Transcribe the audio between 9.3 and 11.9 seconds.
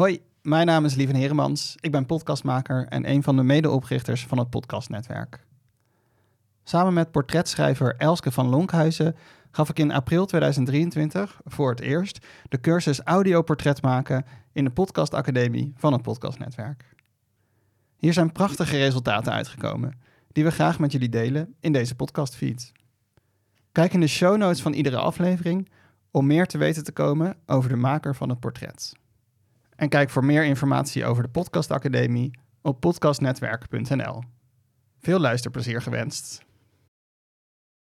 gaf ik in april 2023 voor het